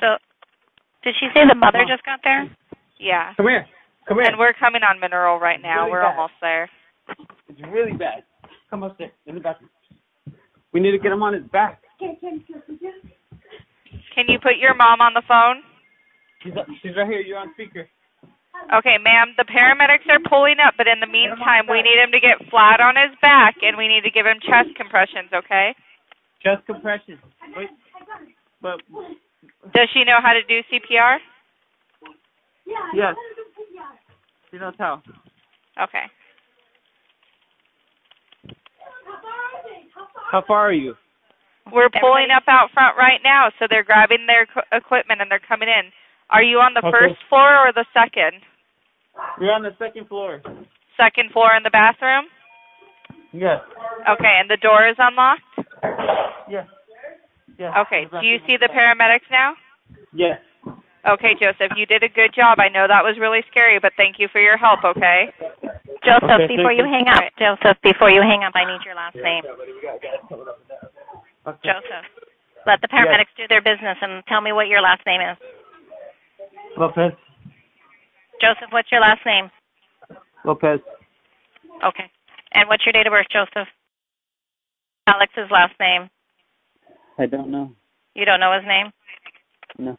So, 0.00 0.16
did 1.02 1.14
she 1.18 1.26
say 1.34 1.42
the 1.48 1.54
mother 1.54 1.84
just 1.88 2.04
got 2.04 2.20
there? 2.22 2.48
Yeah. 2.98 3.34
Come 3.36 3.46
here. 3.48 3.66
Come 4.08 4.18
here. 4.18 4.26
And 4.26 4.38
we're 4.38 4.54
coming 4.54 4.82
on 4.82 4.98
mineral 5.00 5.38
right 5.38 5.60
now. 5.60 5.80
Really 5.84 5.90
we're 5.92 6.02
bad. 6.02 6.16
almost 6.16 6.32
there. 6.40 6.68
It's 7.48 7.60
really 7.70 7.92
bad. 7.92 8.24
Come 8.70 8.82
upstairs 8.82 9.12
in 9.26 9.34
the 9.36 9.40
bathroom. 9.40 9.70
We 10.72 10.80
need 10.80 10.92
to 10.92 10.98
get 10.98 11.12
him 11.12 11.22
on 11.22 11.34
his 11.34 11.44
back. 11.52 11.82
Can 12.00 12.18
you 14.28 14.38
put 14.42 14.56
your 14.60 14.74
mom 14.74 15.00
on 15.00 15.14
the 15.14 15.22
phone? 15.28 15.62
She's 16.42 16.52
she's 16.82 16.96
right 16.96 17.06
here. 17.08 17.20
You're 17.20 17.38
on 17.38 17.52
speaker. 17.54 17.88
Okay, 18.74 18.98
ma'am, 18.98 19.34
the 19.38 19.44
paramedics 19.46 20.08
are 20.10 20.18
pulling 20.28 20.56
up, 20.58 20.74
but 20.76 20.88
in 20.88 20.98
the 21.00 21.06
meantime, 21.06 21.66
we 21.70 21.80
need 21.80 21.96
him 21.96 22.10
to 22.10 22.18
get 22.20 22.42
flat 22.50 22.80
on 22.80 22.96
his 22.98 23.14
back 23.22 23.54
and 23.62 23.78
we 23.78 23.86
need 23.86 24.02
to 24.02 24.10
give 24.10 24.26
him 24.26 24.40
chest 24.42 24.74
compressions, 24.76 25.30
okay? 25.32 25.74
Chest 26.42 26.66
compressions. 26.66 27.20
Wait. 27.56 27.70
But 28.60 28.82
Does 29.72 29.88
she 29.94 30.02
know 30.04 30.18
how 30.20 30.32
to 30.34 30.42
do 30.42 30.60
CPR? 30.68 31.18
yes. 32.92 33.14
She 34.50 34.58
knows 34.58 34.74
how. 34.78 35.02
Okay. 35.82 36.04
How 40.30 40.42
far 40.46 40.68
are 40.68 40.72
you? 40.72 40.94
We're 41.72 41.90
pulling 42.00 42.28
up 42.34 42.44
out 42.48 42.70
front 42.72 42.96
right 42.96 43.20
now, 43.22 43.48
so 43.58 43.66
they're 43.68 43.84
grabbing 43.84 44.26
their 44.26 44.46
equipment 44.72 45.20
and 45.20 45.30
they're 45.30 45.40
coming 45.46 45.68
in. 45.68 45.90
Are 46.30 46.42
you 46.42 46.58
on 46.60 46.74
the 46.74 46.80
Okay. 46.84 46.90
first 46.90 47.22
floor 47.28 47.56
or 47.68 47.72
the 47.72 47.84
second? 47.92 48.40
We're 49.38 49.52
on 49.52 49.62
the 49.62 49.74
second 49.78 50.08
floor. 50.08 50.40
Second 50.96 51.32
floor 51.32 51.54
in 51.56 51.62
the 51.62 51.70
bathroom? 51.70 52.26
Yes. 53.32 53.60
Okay, 54.08 54.36
and 54.40 54.48
the 54.48 54.56
door 54.56 54.88
is 54.88 54.96
unlocked? 54.98 55.42
Yes. 56.48 56.66
Yes. 57.58 57.74
Okay, 57.76 58.06
do 58.10 58.26
you 58.26 58.38
see 58.46 58.56
the 58.56 58.68
paramedics 58.68 59.28
now? 59.30 59.54
Yes. 60.12 60.40
Okay, 61.06 61.34
Joseph, 61.38 61.72
you 61.76 61.86
did 61.86 62.02
a 62.02 62.08
good 62.08 62.34
job. 62.34 62.58
I 62.58 62.68
know 62.68 62.86
that 62.88 63.04
was 63.04 63.16
really 63.20 63.40
scary, 63.50 63.78
but 63.78 63.92
thank 63.96 64.18
you 64.18 64.28
for 64.32 64.40
your 64.40 64.56
help, 64.56 64.82
okay? 64.84 65.30
Joseph, 66.04 66.42
Okay, 66.42 66.56
before 66.56 66.72
you 66.72 66.84
you. 66.84 66.90
hang 66.90 67.06
up, 67.08 67.22
Joseph, 67.38 67.78
before 67.82 68.10
you 68.10 68.20
hang 68.20 68.42
up, 68.42 68.52
I 68.54 68.66
need 68.66 68.82
your 68.84 68.94
last 68.94 69.16
name. 69.16 69.44
Okay. 71.46 71.58
Joseph. 71.64 72.04
Let 72.66 72.80
the 72.82 72.88
paramedics 72.88 73.32
do 73.36 73.46
their 73.48 73.62
business 73.62 73.96
and 74.02 74.22
tell 74.26 74.40
me 74.40 74.52
what 74.52 74.66
your 74.66 74.82
last 74.82 75.00
name 75.06 75.20
is. 75.22 75.36
Lopez. 76.76 77.12
Joseph, 78.40 78.70
what's 78.70 78.90
your 78.92 79.00
last 79.00 79.24
name? 79.24 79.50
Lopez. 80.44 80.80
Okay. 81.86 82.10
And 82.52 82.68
what's 82.68 82.84
your 82.84 82.92
date 82.92 83.06
of 83.06 83.12
birth, 83.12 83.26
Joseph? 83.32 83.68
Alex's 85.06 85.50
last 85.50 85.72
name. 85.80 86.10
I 87.18 87.26
don't 87.26 87.50
know. 87.50 87.72
You 88.14 88.24
don't 88.24 88.40
know 88.40 88.52
his 88.52 88.66
name? 88.66 88.92
No. 89.78 89.96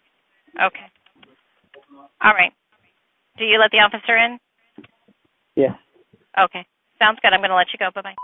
Okay. 0.55 0.85
All 2.21 2.33
right. 2.33 2.51
Do 3.37 3.45
you 3.45 3.59
let 3.59 3.71
the 3.71 3.79
officer 3.79 4.17
in? 4.17 4.37
Yeah. 5.55 5.75
Okay. 6.37 6.65
Sounds 6.97 7.19
good. 7.21 7.33
I'm 7.33 7.39
going 7.39 7.49
to 7.49 7.55
let 7.55 7.67
you 7.71 7.79
go. 7.79 7.89
Bye 7.93 8.01
bye. 8.01 8.15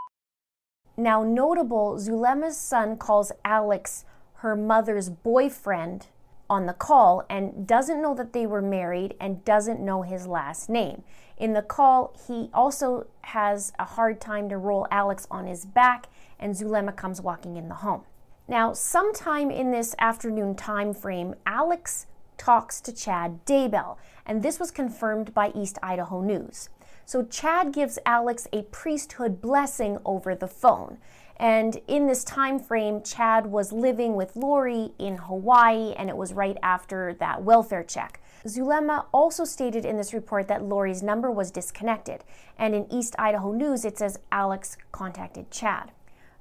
Now, 0.98 1.24
notable, 1.24 1.98
Zulema's 1.98 2.58
son 2.58 2.98
calls 2.98 3.32
Alex 3.44 4.05
her 4.36 4.55
mother's 4.55 5.10
boyfriend 5.10 6.08
on 6.50 6.65
the 6.65 6.74
call 6.74 7.24
and 7.29 7.65
doesn't 7.67 8.01
know 8.01 8.13
that 8.15 8.34
they 8.34 8.46
were 8.46 8.62
married 8.62 9.15
and 9.20 9.44
doesn't 9.44 9.79
know 9.79 10.03
his 10.03 10.27
last 10.27 10.70
name. 10.70 11.03
In 11.38 11.53
the 11.53 11.62
call, 11.62 12.15
he 12.27 12.50
also 12.53 13.08
has 13.22 13.74
a 13.79 13.86
hard 13.86 14.22
time 14.22 14.48
to 14.50 14.58
roll 14.58 14.88
Alex 14.91 15.27
on 15.29 15.48
his 15.48 15.65
back, 15.65 16.08
and 16.39 16.55
Zulema 16.55 16.96
comes 16.96 17.20
walking 17.22 17.58
in 17.58 17.67
the 17.67 17.75
home. 17.75 18.03
Now, 18.48 18.74
sometime 18.74 19.50
in 19.50 19.72
this 19.72 19.96
afternoon 20.00 20.55
time 20.55 20.94
frame, 20.94 21.36
Alex 21.46 22.05
talks 22.38 22.82
to 22.82 22.92
Chad 22.92 23.46
Daybell, 23.46 23.98
and 24.25 24.42
this 24.42 24.60
was 24.60 24.72
confirmed 24.72 25.34
by 25.34 25.51
East 25.56 25.77
Idaho 25.82 26.22
News. 26.22 26.70
So 27.06 27.24
Chad 27.24 27.72
gives 27.72 28.00
Alex 28.06 28.48
a 28.51 28.63
priesthood 28.63 29.42
blessing 29.42 30.00
over 30.06 30.34
the 30.34 30.48
phone. 30.48 30.98
And 31.38 31.82
in 31.88 32.08
this 32.08 32.24
time 32.24 32.60
frame, 32.60 33.04
Chad 33.04 33.46
was 33.46 33.72
living 33.72 34.15
with 34.15 34.36
Lori 34.36 34.94
in 34.98 35.18
Hawaii, 35.18 35.94
and 35.94 36.10
it 36.10 36.18
was 36.18 36.34
right 36.34 36.58
after 36.63 37.13
that 37.15 37.44
welfare 37.44 37.84
check. 37.84 38.22
Zulema 38.48 39.06
also 39.12 39.44
stated 39.44 39.86
in 39.86 39.98
this 39.98 40.13
report 40.13 40.48
that 40.48 40.63
Lori's 40.63 41.04
number 41.04 41.30
was 41.30 41.51
disconnected, 41.51 42.24
and 42.58 42.74
in 42.74 42.92
East 42.92 43.15
Idaho 43.20 43.51
News 43.51 43.86
it 43.86 43.98
says 43.98 44.20
Alex 44.32 44.77
contacted 44.92 45.51
Chad. 45.51 45.92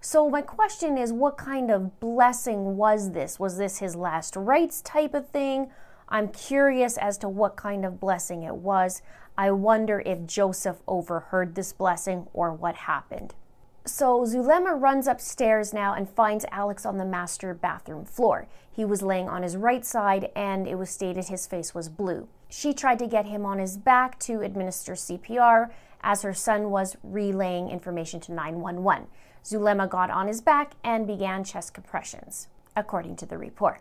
So, 0.01 0.29
my 0.29 0.43
question 0.43 0.99
is 0.99 1.13
what 1.15 1.39
kind 1.39 1.71
of 1.71 1.99
blessing 1.99 2.77
was 2.77 3.13
this? 3.13 3.41
Was 3.41 3.57
this 3.57 3.79
his 3.79 3.97
last 3.97 4.37
rites 4.37 4.83
type 4.83 5.15
of 5.15 5.31
thing? 5.31 5.71
I'm 6.09 6.29
curious 6.29 6.97
as 6.97 7.19
to 7.19 7.29
what 7.29 7.57
kind 7.57 7.85
of 7.85 8.01
blessing 8.01 8.43
it 8.43 8.57
was. 8.57 9.03
I 9.37 9.51
wonder 9.51 10.03
if 10.05 10.27
Joseph 10.27 10.79
overheard 10.87 11.55
this 11.55 11.73
blessing 11.73 12.29
or 12.33 12.53
what 12.53 12.77
happened. 12.77 13.35
So 13.87 14.25
Zulema 14.25 14.75
runs 14.81 15.07
upstairs 15.07 15.75
now 15.75 15.93
and 15.93 16.09
finds 16.09 16.47
Alex 16.51 16.87
on 16.87 16.97
the 16.97 17.05
master 17.05 17.53
bathroom 17.53 18.05
floor. 18.05 18.49
He 18.71 18.85
was 18.85 19.03
laying 19.03 19.29
on 19.29 19.43
his 19.43 19.57
right 19.57 19.85
side 19.85 20.31
and 20.35 20.67
it 20.67 20.77
was 20.77 20.89
stated 20.89 21.27
his 21.27 21.47
face 21.47 21.75
was 21.75 21.89
blue. 21.89 22.29
She 22.49 22.73
tried 22.73 22.99
to 23.01 23.07
get 23.07 23.27
him 23.27 23.45
on 23.45 23.59
his 23.59 23.77
back 23.77 24.19
to 24.21 24.41
administer 24.41 24.95
CPR 24.95 25.71
as 26.03 26.23
her 26.23 26.33
son 26.33 26.71
was 26.71 26.97
relaying 27.03 27.69
information 27.69 28.21
to 28.21 28.33
911. 28.33 29.09
Zulema 29.45 29.87
got 29.87 30.11
on 30.11 30.29
his 30.29 30.41
back 30.41 30.73
and 30.83 31.07
began 31.07 31.45
chest 31.45 31.75
compressions, 31.75 32.49
according 32.75 33.17
to 33.17 33.27
the 33.27 33.37
report. 33.37 33.81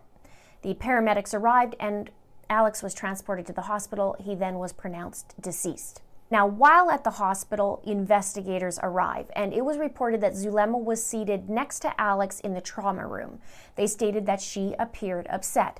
The 0.63 0.73
paramedics 0.73 1.33
arrived 1.33 1.75
and 1.79 2.09
Alex 2.49 2.81
was 2.81 2.93
transported 2.93 3.45
to 3.47 3.53
the 3.53 3.63
hospital. 3.63 4.15
He 4.19 4.33
then 4.33 4.59
was 4.59 4.73
pronounced 4.73 5.39
deceased. 5.39 6.01
Now, 6.31 6.47
while 6.47 6.89
at 6.89 7.03
the 7.03 7.11
hospital, 7.11 7.81
investigators 7.85 8.79
arrive, 8.81 9.29
and 9.35 9.53
it 9.53 9.63
was 9.63 9.77
reported 9.77 10.21
that 10.21 10.35
Zulema 10.35 10.77
was 10.77 11.05
seated 11.05 11.49
next 11.49 11.79
to 11.81 12.01
Alex 12.01 12.39
in 12.39 12.53
the 12.53 12.61
trauma 12.61 13.05
room. 13.05 13.39
They 13.75 13.85
stated 13.85 14.25
that 14.25 14.41
she 14.41 14.73
appeared 14.79 15.27
upset. 15.29 15.79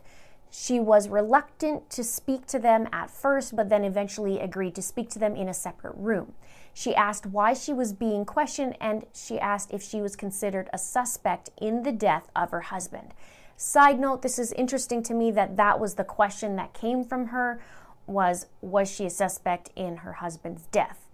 She 0.51 0.79
was 0.79 1.09
reluctant 1.09 1.89
to 1.91 2.03
speak 2.03 2.45
to 2.47 2.59
them 2.59 2.87
at 2.91 3.09
first, 3.09 3.55
but 3.55 3.69
then 3.69 3.83
eventually 3.83 4.39
agreed 4.39 4.75
to 4.75 4.83
speak 4.83 5.09
to 5.11 5.19
them 5.19 5.35
in 5.35 5.49
a 5.49 5.53
separate 5.55 5.95
room. 5.97 6.33
She 6.71 6.93
asked 6.93 7.25
why 7.25 7.55
she 7.55 7.73
was 7.73 7.93
being 7.93 8.23
questioned, 8.23 8.77
and 8.79 9.05
she 9.15 9.39
asked 9.39 9.73
if 9.73 9.81
she 9.81 10.01
was 10.01 10.15
considered 10.15 10.69
a 10.71 10.77
suspect 10.77 11.49
in 11.59 11.81
the 11.81 11.91
death 11.91 12.29
of 12.35 12.51
her 12.51 12.61
husband. 12.61 13.15
Side 13.65 13.97
note, 13.97 14.23
this 14.23 14.39
is 14.39 14.51
interesting 14.51 15.01
to 15.03 15.13
me 15.13 15.31
that 15.31 15.55
that 15.55 15.79
was 15.79 15.95
the 15.95 16.03
question 16.03 16.57
that 16.57 16.73
came 16.73 17.05
from 17.05 17.27
her 17.27 17.61
was 18.05 18.47
was 18.59 18.91
she 18.91 19.05
a 19.05 19.09
suspect 19.09 19.69
in 19.73 19.95
her 20.03 20.11
husband's 20.11 20.63
death 20.63 21.07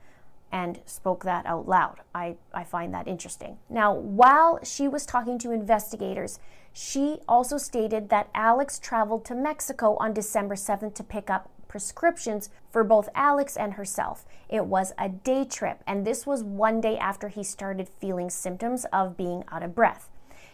and 0.51 0.79
spoke 0.87 1.23
that 1.25 1.45
out 1.45 1.67
loud. 1.67 1.99
I, 2.15 2.37
I 2.51 2.63
find 2.63 2.91
that 2.91 3.07
interesting. 3.07 3.59
Now, 3.69 3.93
while 3.93 4.59
she 4.63 4.87
was 4.87 5.05
talking 5.05 5.37
to 5.37 5.51
investigators, 5.51 6.39
she 6.73 7.19
also 7.27 7.59
stated 7.59 8.09
that 8.09 8.31
Alex 8.33 8.79
traveled 8.79 9.25
to 9.25 9.35
Mexico 9.35 9.95
on 9.99 10.11
December 10.11 10.55
7th 10.55 10.95
to 10.95 11.03
pick 11.03 11.29
up 11.29 11.51
prescriptions 11.67 12.49
for 12.71 12.83
both 12.83 13.09
Alex 13.13 13.57
and 13.57 13.73
herself. 13.73 14.25
It 14.49 14.65
was 14.65 14.91
a 14.97 15.07
day 15.07 15.45
trip, 15.45 15.83
and 15.85 16.03
this 16.03 16.25
was 16.25 16.43
one 16.43 16.81
day 16.81 16.97
after 16.97 17.27
he 17.27 17.43
started 17.43 17.87
feeling 17.87 18.31
symptoms 18.31 18.87
of 18.91 19.15
being 19.15 19.43
out 19.51 19.61
of 19.61 19.75
breath. 19.75 20.09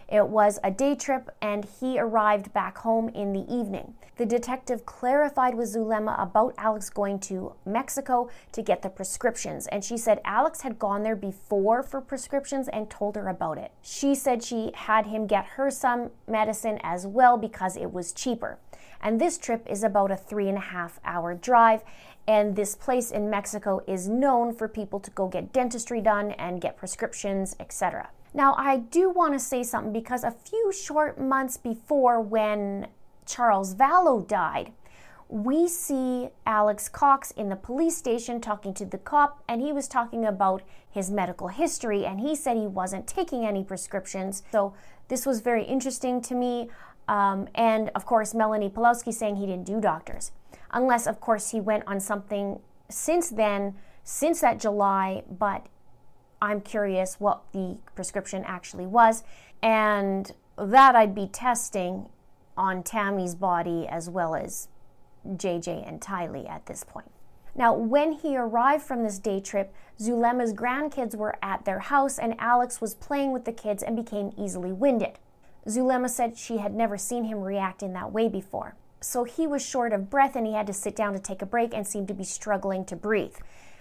It 0.07 0.27
was 0.27 0.59
a 0.63 0.69
day 0.69 0.93
trip, 0.93 1.31
and 1.41 1.65
he 1.65 1.99
arrived 1.99 2.53
back 2.53 2.77
home 2.77 3.09
in 3.09 3.33
the 3.33 3.45
evening. 3.51 3.95
The 4.17 4.25
detective 4.25 4.85
clarified 4.85 5.55
with 5.55 5.69
Zulema 5.69 6.15
about 6.21 6.53
Alex 6.57 6.89
going 6.89 7.19
to 7.21 7.53
Mexico 7.65 8.29
to 8.51 8.61
get 8.61 8.81
the 8.81 8.89
prescriptions, 8.89 9.67
and 9.67 9.83
she 9.83 9.97
said 9.97 10.21
Alex 10.23 10.61
had 10.61 10.77
gone 10.77 11.03
there 11.03 11.15
before 11.15 11.81
for 11.81 12.01
prescriptions 12.01 12.67
and 12.67 12.89
told 12.89 13.15
her 13.15 13.27
about 13.27 13.57
it. 13.57 13.71
She 13.81 14.13
said 14.13 14.43
she 14.43 14.71
had 14.75 15.07
him 15.07 15.25
get 15.25 15.45
her 15.57 15.71
some 15.71 16.11
medicine 16.27 16.79
as 16.83 17.07
well 17.07 17.37
because 17.37 17.75
it 17.75 17.91
was 17.91 18.13
cheaper. 18.13 18.59
And 19.01 19.19
this 19.19 19.37
trip 19.37 19.65
is 19.67 19.83
about 19.83 20.11
a 20.11 20.17
three 20.17 20.47
and 20.47 20.57
a 20.57 20.61
half 20.61 20.99
hour 21.03 21.33
drive, 21.33 21.83
and 22.27 22.55
this 22.55 22.75
place 22.75 23.11
in 23.11 23.29
Mexico 23.29 23.81
is 23.87 24.07
known 24.07 24.53
for 24.53 24.67
people 24.67 24.99
to 24.99 25.11
go 25.11 25.27
get 25.27 25.51
dentistry 25.51 26.01
done 26.01 26.31
and 26.31 26.61
get 26.61 26.77
prescriptions, 26.77 27.55
etc. 27.59 28.09
Now, 28.35 28.53
I 28.57 28.79
do 28.79 29.09
want 29.09 29.31
to 29.31 29.39
say 29.39 29.63
something 29.63 29.93
because 29.93 30.25
a 30.25 30.31
few 30.31 30.73
short 30.73 31.17
months 31.17 31.55
before 31.55 32.19
when 32.19 32.87
Charles 33.25 33.73
Vallow 33.73 34.27
died, 34.27 34.73
we 35.29 35.69
see 35.69 36.27
Alex 36.45 36.89
Cox 36.89 37.31
in 37.31 37.47
the 37.47 37.55
police 37.55 37.95
station 37.95 38.41
talking 38.41 38.73
to 38.73 38.85
the 38.85 38.97
cop, 38.97 39.41
and 39.47 39.61
he 39.61 39.71
was 39.71 39.87
talking 39.87 40.25
about 40.25 40.63
his 40.91 41.09
medical 41.09 41.47
history, 41.47 42.05
and 42.05 42.19
he 42.19 42.35
said 42.35 42.57
he 42.57 42.67
wasn't 42.67 43.07
taking 43.07 43.45
any 43.45 43.63
prescriptions. 43.63 44.43
So, 44.51 44.73
this 45.07 45.25
was 45.25 45.39
very 45.39 45.63
interesting 45.63 46.21
to 46.23 46.35
me. 46.35 46.69
Um, 47.07 47.47
and 47.55 47.89
of 47.95 48.05
course, 48.05 48.33
Melanie 48.33 48.69
Pawlowski 48.69 49.13
saying 49.13 49.37
he 49.37 49.45
didn't 49.45 49.65
do 49.65 49.79
doctors, 49.79 50.33
unless, 50.71 51.07
of 51.07 51.21
course, 51.21 51.51
he 51.51 51.61
went 51.61 51.85
on 51.87 52.01
something 52.01 52.59
since 52.89 53.29
then, 53.29 53.75
since 54.03 54.41
that 54.41 54.59
July, 54.59 55.23
but 55.29 55.67
I'm 56.41 56.61
curious 56.61 57.19
what 57.19 57.41
the 57.53 57.77
prescription 57.95 58.43
actually 58.45 58.85
was, 58.85 59.23
and 59.61 60.31
that 60.57 60.95
I'd 60.95 61.15
be 61.15 61.27
testing 61.27 62.07
on 62.57 62.83
Tammy's 62.83 63.35
body 63.35 63.87
as 63.87 64.09
well 64.09 64.35
as 64.35 64.69
JJ 65.27 65.87
and 65.87 65.99
Tylee 65.99 66.49
at 66.49 66.65
this 66.65 66.83
point. 66.83 67.11
Now, 67.57 67.73
when 67.73 68.11
he 68.11 68.35
arrived 68.35 68.83
from 68.83 69.03
this 69.03 69.17
day 69.17 69.39
trip, 69.39 69.73
Zulema's 69.97 70.53
grandkids 70.53 71.15
were 71.15 71.37
at 71.41 71.63
their 71.63 71.79
house 71.79 72.19
and 72.19 72.35
Alex 72.37 72.81
was 72.81 72.95
playing 72.95 73.31
with 73.31 73.45
the 73.45 73.53
kids 73.53 73.81
and 73.81 73.95
became 73.95 74.33
easily 74.37 74.73
winded. 74.73 75.19
Zulema 75.67 76.09
said 76.09 76.37
she 76.37 76.57
had 76.57 76.73
never 76.73 76.97
seen 76.97 77.23
him 77.23 77.39
react 77.39 77.81
in 77.81 77.93
that 77.93 78.11
way 78.11 78.27
before. 78.27 78.75
So 78.99 79.23
he 79.23 79.47
was 79.47 79.65
short 79.65 79.93
of 79.93 80.09
breath 80.09 80.35
and 80.35 80.45
he 80.45 80.53
had 80.53 80.67
to 80.67 80.73
sit 80.73 80.95
down 80.95 81.13
to 81.13 81.19
take 81.19 81.41
a 81.41 81.45
break 81.45 81.73
and 81.73 81.87
seemed 81.87 82.07
to 82.09 82.13
be 82.13 82.23
struggling 82.23 82.85
to 82.85 82.95
breathe. 82.95 83.35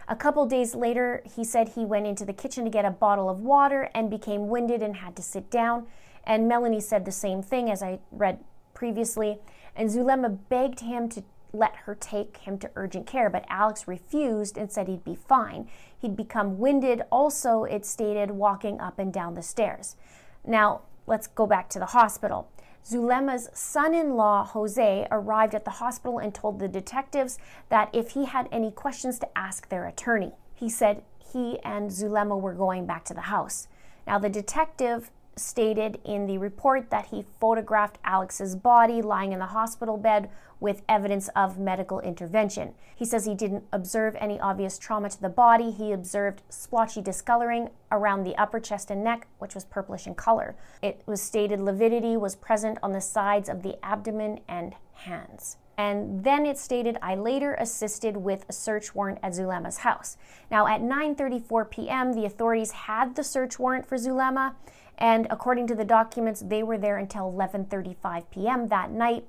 A 0.07 0.17
couple 0.17 0.45
days 0.47 0.75
later, 0.75 1.23
he 1.25 1.45
said 1.45 1.71
he 1.71 1.85
went 1.85 2.07
into 2.07 2.25
the 2.25 2.33
kitchen 2.33 2.65
to 2.65 2.71
get 2.71 2.85
a 2.85 2.91
bottle 2.91 3.31
of 3.31 3.41
water 3.41 3.91
and 3.95 4.11
became 4.11 4.49
winded 4.49 4.83
and 4.83 4.97
had 4.97 5.17
to 5.17 5.23
sit 5.23 5.51
down. 5.51 5.87
And 6.25 6.49
Melanie 6.49 6.81
said 6.81 7.05
the 7.05 7.13
same 7.13 7.43
thing 7.43 7.71
as 7.71 7.83
I 7.83 8.01
read 8.11 8.45
previously. 8.75 9.39
And 9.75 9.91
Zulema 9.91 10.29
begged 10.29 10.81
him 10.81 11.09
to 11.11 11.23
let 11.53 11.77
her 11.77 11.95
take 11.95 12.39
him 12.39 12.59
to 12.59 12.71
urgent 12.75 13.07
care, 13.07 13.31
but 13.31 13.45
Alex 13.49 13.87
refused 13.87 14.59
and 14.59 14.71
said 14.71 14.89
he'd 14.89 15.05
be 15.05 15.15
fine. 15.15 15.69
He'd 15.97 16.17
become 16.17 16.59
winded, 16.59 17.03
also, 17.11 17.65
it 17.65 17.87
stated, 17.87 18.33
walking 18.33 18.81
up 18.81 18.99
and 18.99 19.13
down 19.13 19.35
the 19.35 19.43
stairs. 19.43 19.97
Now, 20.45 20.83
let's 21.07 21.29
go 21.29 21.47
back 21.47 21.69
to 21.71 21.79
the 21.79 21.87
hospital. 21.87 22.51
Zulema's 22.87 23.49
son 23.55 23.95
in 23.95 24.15
law, 24.15 24.45
Jose, 24.45 25.09
arrived 25.11 25.55
at 25.55 25.65
the 25.65 25.71
hospital 25.71 26.19
and 26.19 26.35
told 26.35 26.59
the 26.59 26.69
detectives 26.69 27.39
that 27.71 27.89
if 27.95 28.11
he 28.11 28.27
had 28.27 28.49
any 28.53 28.71
questions 28.71 29.19
to 29.21 29.39
ask 29.39 29.69
their 29.69 29.87
attorney. 29.87 30.33
He 30.55 30.69
said 30.69 31.03
he 31.19 31.59
and 31.61 31.91
Zulema 31.91 32.37
were 32.37 32.53
going 32.53 32.85
back 32.87 33.05
to 33.07 33.15
the 33.15 33.23
house. 33.23 33.69
Now, 34.07 34.19
the 34.19 34.29
detective 34.29 35.11
stated 35.37 35.99
in 36.05 36.27
the 36.27 36.39
report 36.39 36.91
that 36.91 37.07
he 37.07 37.25
photographed 37.41 37.99
Alex's 38.05 38.57
body 38.57 39.03
lying 39.03 39.33
in 39.33 39.39
the 39.39 39.47
hospital 39.47 39.97
bed 39.97 40.31
with 40.61 40.83
evidence 40.89 41.29
of 41.37 41.59
medical 41.59 42.01
intervention. 42.01 42.75
He 42.97 43.05
says 43.05 43.25
he 43.25 43.35
didn't 43.35 43.65
observe 43.73 44.17
any 44.19 44.41
obvious 44.41 44.79
trauma 44.79 45.11
to 45.11 45.21
the 45.21 45.29
body. 45.29 45.71
He 45.71 45.93
observed 45.93 46.43
splotchy 46.49 47.03
discoloring 47.03 47.71
around 47.91 48.25
the 48.25 48.37
upper 48.37 48.61
chest 48.61 48.91
and 48.91 49.05
neck, 49.05 49.27
which 49.39 49.55
was 49.55 49.65
purplish 49.65 50.07
in 50.07 50.15
color. 50.15 50.57
It 50.81 51.03
was 51.07 51.21
stated 51.21 51.61
lividity 51.61 52.17
was 52.17 52.37
present 52.37 52.79
on 52.83 52.93
the 52.93 53.01
sides 53.01 53.49
of 53.49 53.63
the 53.63 53.77
abdomen 53.85 54.41
and 54.49 54.75
hands. 54.93 55.59
And 55.77 56.23
then 56.23 56.47
it 56.47 56.57
stated 56.57 56.99
I 57.03 57.17
later 57.17 57.55
assisted 57.55 58.17
with 58.17 58.45
a 58.49 58.53
search 58.53 58.95
warrant 58.95 59.19
at 59.23 59.35
Zulema's 59.35 59.79
house. 59.79 60.17
Now 60.51 60.67
at 60.67 60.81
9:34 60.81 61.69
p.m., 61.71 62.13
the 62.13 62.25
authorities 62.25 62.71
had 62.71 63.17
the 63.17 63.25
search 63.25 63.59
warrant 63.59 63.87
for 63.87 63.99
Zulema 63.99 64.55
and 64.99 65.27
according 65.31 65.67
to 65.69 65.75
the 65.75 65.85
documents, 65.85 66.41
they 66.41 66.63
were 66.63 66.79
there 66.79 66.97
until 66.97 67.33
11:35 67.33 68.25
p.m. 68.31 68.69
that 68.69 68.91
night. 68.91 69.25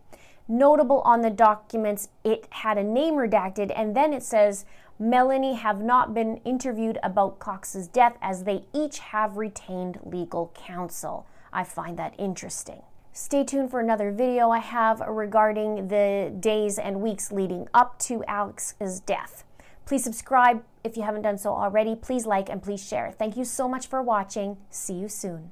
Notable 0.48 1.02
on 1.02 1.22
the 1.22 1.32
documents, 1.32 2.10
it 2.24 2.48
had 2.52 2.78
a 2.78 2.84
name 2.84 3.16
redacted, 3.16 3.72
and 3.76 3.96
then 3.96 4.14
it 4.14 4.22
says 4.22 4.66
Melanie 5.00 5.56
have 5.56 5.82
not 5.82 6.14
been 6.14 6.38
interviewed 6.46 7.00
about 7.04 7.40
Cox's 7.40 7.88
death 7.88 8.18
as 8.22 8.44
they 8.44 8.66
each 8.74 9.00
have 9.00 9.38
retained 9.38 10.00
legal 10.04 10.54
counsel. 10.56 11.26
I 11.52 11.64
find 11.64 11.98
that 11.98 12.14
interesting. 12.18 12.84
Stay 13.12 13.44
tuned 13.44 13.72
for 13.72 13.80
another 13.80 14.12
video 14.12 14.52
I 14.52 14.60
have 14.60 15.00
regarding 15.00 15.88
the 15.88 16.34
days 16.40 16.78
and 16.78 17.02
weeks 17.02 17.32
leading 17.32 17.68
up 17.74 17.98
to 18.00 18.24
Alex's 18.26 19.00
death. 19.00 19.46
Please 19.86 20.04
subscribe 20.04 20.64
if 20.84 20.98
you 20.98 21.04
haven't 21.04 21.22
done 21.22 21.38
so 21.38 21.52
already. 21.54 21.96
Please 21.96 22.26
like 22.26 22.50
and 22.50 22.62
please 22.62 22.86
share. 22.86 23.12
Thank 23.12 23.38
you 23.38 23.46
so 23.46 23.68
much 23.68 23.88
for 23.88 24.02
watching. 24.02 24.58
See 24.70 24.96
you 24.96 25.08
soon. 25.08 25.52